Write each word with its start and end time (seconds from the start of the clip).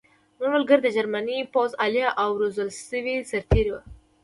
زموږ 0.37 0.49
ملګري 0.55 0.81
د 0.83 0.87
جرمني 0.95 1.37
پوځ 1.53 1.71
عالي 1.81 2.03
او 2.21 2.29
روزل 2.41 2.69
شوي 2.89 3.15
سرتېري 3.31 3.71
وو 3.73 3.81